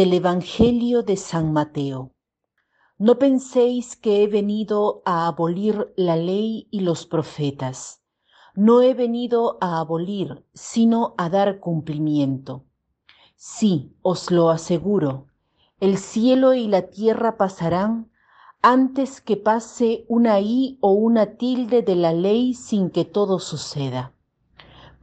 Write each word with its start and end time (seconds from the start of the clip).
Del 0.00 0.14
Evangelio 0.14 1.02
de 1.02 1.18
San 1.18 1.52
Mateo. 1.52 2.14
No 2.96 3.18
penséis 3.18 3.96
que 3.96 4.22
he 4.22 4.28
venido 4.28 5.02
a 5.04 5.26
abolir 5.26 5.92
la 5.94 6.16
ley 6.16 6.68
y 6.70 6.80
los 6.80 7.04
profetas. 7.04 8.02
No 8.54 8.80
he 8.80 8.94
venido 8.94 9.58
a 9.60 9.78
abolir, 9.78 10.46
sino 10.54 11.14
a 11.18 11.28
dar 11.28 11.60
cumplimiento. 11.60 12.64
Sí, 13.36 13.94
os 14.00 14.30
lo 14.30 14.48
aseguro, 14.48 15.26
el 15.80 15.98
cielo 15.98 16.54
y 16.54 16.66
la 16.66 16.88
tierra 16.88 17.36
pasarán 17.36 18.10
antes 18.62 19.20
que 19.20 19.36
pase 19.36 20.06
una 20.08 20.40
i 20.40 20.78
o 20.80 20.92
una 20.92 21.36
tilde 21.36 21.82
de 21.82 21.96
la 21.96 22.14
ley 22.14 22.54
sin 22.54 22.88
que 22.88 23.04
todo 23.04 23.38
suceda. 23.38 24.14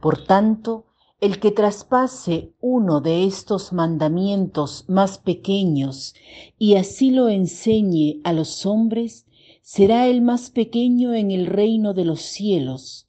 Por 0.00 0.24
tanto, 0.24 0.86
el 1.20 1.40
que 1.40 1.50
traspase 1.50 2.52
uno 2.60 3.00
de 3.00 3.24
estos 3.24 3.72
mandamientos 3.72 4.84
más 4.86 5.18
pequeños 5.18 6.14
y 6.58 6.74
así 6.74 7.10
lo 7.10 7.28
enseñe 7.28 8.20
a 8.22 8.32
los 8.32 8.64
hombres, 8.66 9.26
será 9.60 10.06
el 10.06 10.22
más 10.22 10.50
pequeño 10.50 11.14
en 11.14 11.32
el 11.32 11.46
reino 11.46 11.92
de 11.92 12.04
los 12.04 12.20
cielos. 12.20 13.08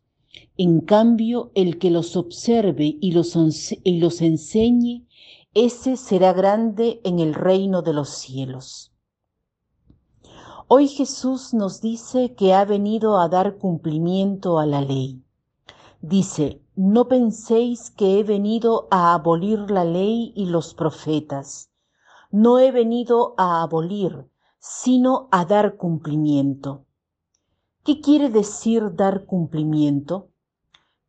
En 0.57 0.81
cambio, 0.81 1.51
el 1.53 1.77
que 1.77 1.91
los 1.91 2.17
observe 2.17 2.97
y 2.99 3.11
los, 3.11 3.35
enseñe, 4.21 5.05
ese 5.53 5.95
será 5.95 6.33
grande 6.33 7.01
en 7.03 7.19
el 7.19 7.33
reino 7.33 7.81
de 7.81 7.93
los 7.93 8.09
cielos. 8.09 8.91
Hoy 10.67 10.87
Jesús 10.87 11.53
nos 11.53 11.79
dice 11.79 12.33
que 12.33 12.53
ha 12.53 12.65
venido 12.65 13.19
a 13.19 13.29
dar 13.29 13.57
cumplimiento 13.57 14.59
a 14.59 14.65
la 14.65 14.81
ley. 14.81 15.23
Dice, 16.01 16.61
no 16.81 17.09
penséis 17.09 17.91
que 17.91 18.17
he 18.17 18.23
venido 18.23 18.87
a 18.89 19.13
abolir 19.13 19.69
la 19.69 19.83
ley 19.83 20.31
y 20.33 20.45
los 20.45 20.73
profetas. 20.73 21.73
No 22.31 22.57
he 22.57 22.71
venido 22.71 23.33
a 23.37 23.61
abolir, 23.63 24.29
sino 24.59 25.27
a 25.29 25.43
dar 25.43 25.75
cumplimiento. 25.75 26.85
¿Qué 27.83 27.99
quiere 27.99 28.29
decir 28.29 28.95
dar 28.95 29.25
cumplimiento? 29.25 30.29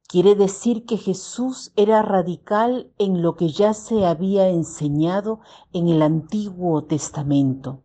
Quiere 0.09 0.35
decir 0.35 0.87
que 0.87 0.97
Jesús 0.97 1.71
era 1.77 2.03
radical 2.03 2.93
en 2.99 3.23
lo 3.23 3.37
que 3.37 3.51
ya 3.51 3.73
se 3.73 4.05
había 4.05 4.49
enseñado 4.49 5.39
en 5.73 5.87
el 5.87 6.03
Antiguo 6.03 6.83
Testamento. 6.83 7.85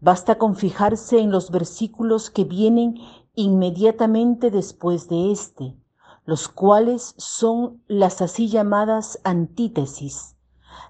Basta 0.00 0.38
con 0.38 0.56
fijarse 0.56 1.20
en 1.20 1.30
los 1.30 1.52
versículos 1.52 2.30
que 2.30 2.42
vienen 2.42 2.96
inmediatamente 3.36 4.50
después 4.50 5.08
de 5.08 5.30
este 5.30 5.76
los 6.26 6.48
cuales 6.48 7.14
son 7.16 7.82
las 7.86 8.20
así 8.20 8.48
llamadas 8.48 9.20
antítesis, 9.22 10.36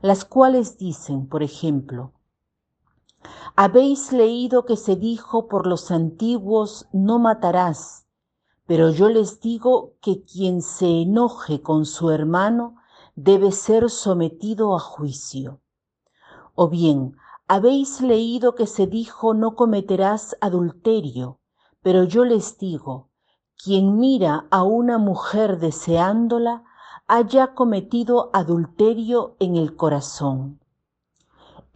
las 0.00 0.24
cuales 0.24 0.78
dicen, 0.78 1.28
por 1.28 1.42
ejemplo, 1.42 2.12
habéis 3.54 4.12
leído 4.12 4.64
que 4.64 4.76
se 4.76 4.96
dijo 4.96 5.46
por 5.46 5.66
los 5.66 5.90
antiguos, 5.90 6.88
no 6.92 7.18
matarás, 7.18 8.06
pero 8.66 8.90
yo 8.90 9.10
les 9.10 9.40
digo 9.40 9.92
que 10.00 10.22
quien 10.22 10.62
se 10.62 11.02
enoje 11.02 11.60
con 11.60 11.84
su 11.84 12.10
hermano 12.10 12.76
debe 13.14 13.52
ser 13.52 13.90
sometido 13.90 14.74
a 14.74 14.80
juicio. 14.80 15.60
O 16.54 16.68
bien, 16.68 17.14
habéis 17.46 18.00
leído 18.00 18.54
que 18.54 18.66
se 18.66 18.86
dijo 18.86 19.34
no 19.34 19.54
cometerás 19.54 20.36
adulterio, 20.40 21.40
pero 21.82 22.04
yo 22.04 22.24
les 22.24 22.58
digo, 22.58 23.05
quien 23.62 23.98
mira 23.98 24.46
a 24.50 24.62
una 24.62 24.98
mujer 24.98 25.58
deseándola 25.58 26.64
haya 27.08 27.54
cometido 27.54 28.30
adulterio 28.32 29.36
en 29.38 29.56
el 29.56 29.76
corazón. 29.76 30.60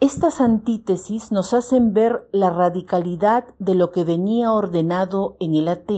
Estas 0.00 0.40
antítesis 0.40 1.30
nos 1.30 1.52
hacen 1.52 1.92
ver 1.92 2.28
la 2.32 2.50
radicalidad 2.50 3.44
de 3.58 3.74
lo 3.74 3.90
que 3.90 4.04
venía 4.04 4.52
ordenado 4.52 5.36
en 5.40 5.54
el 5.54 5.68
AT. 5.68 5.90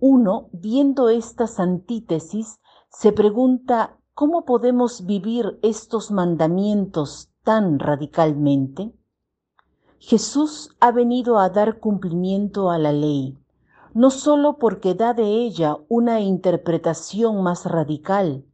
Uno, 0.00 0.48
viendo 0.52 1.08
estas 1.08 1.60
antítesis, 1.60 2.60
se 2.88 3.12
pregunta 3.12 3.98
¿cómo 4.14 4.44
podemos 4.44 5.04
vivir 5.04 5.58
estos 5.62 6.10
mandamientos 6.10 7.30
tan 7.44 7.78
radicalmente? 7.78 8.94
Jesús 9.98 10.70
ha 10.80 10.90
venido 10.90 11.38
a 11.38 11.50
dar 11.50 11.80
cumplimiento 11.80 12.70
a 12.70 12.78
la 12.78 12.92
ley 12.92 13.38
no 13.96 14.10
sólo 14.10 14.58
porque 14.58 14.94
da 14.94 15.14
de 15.14 15.24
ella 15.24 15.78
una 15.88 16.20
interpretación 16.20 17.42
más 17.42 17.64
radical, 17.64 18.44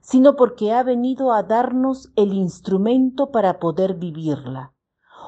sino 0.00 0.36
porque 0.36 0.72
ha 0.72 0.82
venido 0.82 1.34
a 1.34 1.42
darnos 1.42 2.10
el 2.16 2.32
instrumento 2.32 3.30
para 3.30 3.58
poder 3.58 3.96
vivirla. 3.96 4.72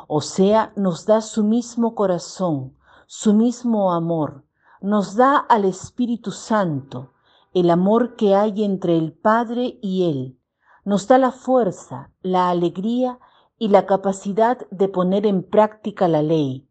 O 0.07 0.23
sea, 0.23 0.73
nos 0.75 1.05
da 1.05 1.21
su 1.21 1.45
mismo 1.45 1.95
corazón, 1.95 2.79
su 3.07 3.35
mismo 3.35 3.93
amor, 3.93 4.47
nos 4.81 5.17
da 5.17 5.37
al 5.37 5.67
Espíritu 5.67 6.31
Santo, 6.31 7.13
el 7.53 7.69
amor 7.69 8.17
que 8.17 8.35
hay 8.35 8.65
entre 8.65 8.97
el 8.97 9.13
Padre 9.13 9.79
y 9.83 10.09
Él, 10.09 10.39
nos 10.87 11.07
da 11.09 11.19
la 11.19 11.31
fuerza, 11.31 12.11
la 12.23 12.49
alegría 12.49 13.19
y 13.59 13.69
la 13.69 13.85
capacidad 13.85 14.67
de 14.71 14.89
poner 14.89 15.27
en 15.27 15.43
práctica 15.43 16.09
la 16.09 16.23
ley, 16.23 16.67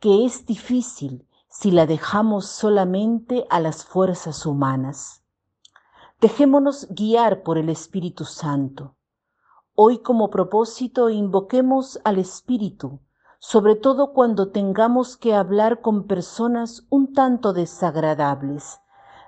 que 0.00 0.26
es 0.26 0.44
difícil 0.44 1.25
si 1.58 1.70
la 1.70 1.86
dejamos 1.86 2.44
solamente 2.44 3.46
a 3.48 3.60
las 3.60 3.82
fuerzas 3.82 4.44
humanas. 4.44 5.22
Dejémonos 6.20 6.86
guiar 6.90 7.42
por 7.42 7.56
el 7.56 7.70
Espíritu 7.70 8.26
Santo. 8.26 8.94
Hoy 9.74 10.00
como 10.00 10.28
propósito 10.28 11.08
invoquemos 11.08 11.98
al 12.04 12.18
Espíritu, 12.18 13.00
sobre 13.38 13.74
todo 13.74 14.12
cuando 14.12 14.50
tengamos 14.50 15.16
que 15.16 15.34
hablar 15.34 15.80
con 15.80 16.06
personas 16.06 16.84
un 16.90 17.14
tanto 17.14 17.54
desagradables, 17.54 18.82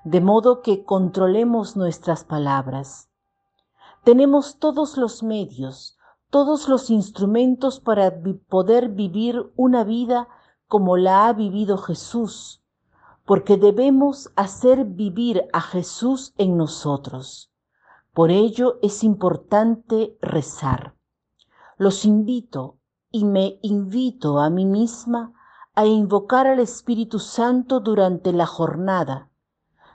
de 0.04 0.20
modo 0.20 0.60
que 0.60 0.84
controlemos 0.84 1.76
nuestras 1.76 2.24
palabras. 2.24 3.08
Tenemos 4.04 4.58
todos 4.58 4.98
los 4.98 5.22
medios, 5.22 5.96
todos 6.28 6.68
los 6.68 6.90
instrumentos 6.90 7.80
para 7.80 8.12
poder 8.50 8.90
vivir 8.90 9.50
una 9.56 9.82
vida 9.82 10.28
como 10.68 10.96
la 10.96 11.26
ha 11.26 11.32
vivido 11.32 11.78
Jesús, 11.78 12.62
porque 13.24 13.56
debemos 13.56 14.30
hacer 14.36 14.84
vivir 14.84 15.48
a 15.52 15.60
Jesús 15.60 16.34
en 16.36 16.56
nosotros. 16.56 17.50
Por 18.12 18.30
ello 18.30 18.78
es 18.82 19.02
importante 19.02 20.16
rezar. 20.20 20.94
Los 21.78 22.04
invito 22.04 22.76
y 23.10 23.24
me 23.24 23.58
invito 23.62 24.40
a 24.40 24.50
mí 24.50 24.66
misma 24.66 25.32
a 25.74 25.86
invocar 25.86 26.46
al 26.46 26.58
Espíritu 26.58 27.18
Santo 27.18 27.80
durante 27.80 28.32
la 28.32 28.46
jornada, 28.46 29.30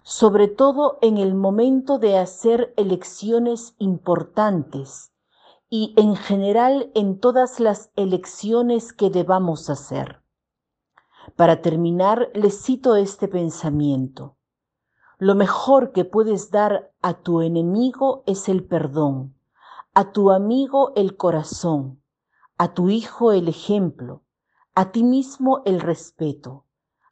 sobre 0.01 0.47
todo 0.47 0.97
en 1.01 1.17
el 1.17 1.35
momento 1.35 1.99
de 1.99 2.17
hacer 2.17 2.73
elecciones 2.77 3.75
importantes 3.77 5.11
y 5.69 5.93
en 5.97 6.15
general 6.15 6.89
en 6.95 7.19
todas 7.19 7.59
las 7.59 7.91
elecciones 7.95 8.93
que 8.93 9.09
debamos 9.09 9.69
hacer. 9.69 10.22
Para 11.35 11.61
terminar, 11.61 12.29
les 12.33 12.63
cito 12.63 12.95
este 12.95 13.27
pensamiento. 13.27 14.37
Lo 15.17 15.35
mejor 15.35 15.91
que 15.91 16.05
puedes 16.05 16.51
dar 16.51 16.91
a 17.01 17.13
tu 17.13 17.41
enemigo 17.41 18.23
es 18.25 18.49
el 18.49 18.65
perdón, 18.65 19.35
a 19.93 20.11
tu 20.11 20.31
amigo 20.31 20.91
el 20.95 21.15
corazón, 21.15 22.01
a 22.57 22.73
tu 22.73 22.89
hijo 22.89 23.31
el 23.31 23.47
ejemplo, 23.47 24.23
a 24.75 24.91
ti 24.91 25.03
mismo 25.03 25.61
el 25.65 25.79
respeto, 25.79 26.65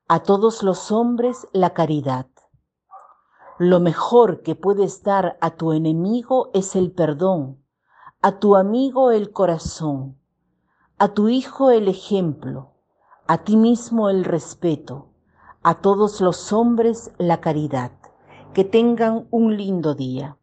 a 0.08 0.24
todos 0.24 0.62
los 0.62 0.92
hombres 0.92 1.48
la 1.54 1.74
caridad. 1.74 2.28
Lo 3.60 3.80
mejor 3.80 4.42
que 4.42 4.56
puedes 4.56 5.04
dar 5.04 5.38
a 5.40 5.52
tu 5.52 5.72
enemigo 5.72 6.50
es 6.54 6.76
el 6.76 6.92
perdón, 6.92 7.64
a 8.22 8.40
tu 8.40 8.56
amigo 8.56 9.12
el 9.12 9.32
corazón, 9.32 10.20
a 10.98 11.14
tu 11.14 11.30
hijo 11.30 11.70
el 11.72 11.88
ejemplo, 11.88 12.72
a 13.32 13.46
ti 13.46 13.56
mismo 13.56 14.10
el 14.10 14.26
respeto, 14.26 15.08
a 15.64 15.76
todos 15.76 16.20
los 16.20 16.52
hombres 16.52 17.14
la 17.18 17.40
caridad. 17.40 17.94
Que 18.54 18.66
tengan 18.66 19.30
un 19.32 19.56
lindo 19.56 19.96
día. 19.96 20.38